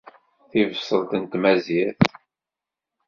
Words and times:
Tibṣelt 0.49 1.11
n 1.21 1.23
tmazirt. 1.25 2.03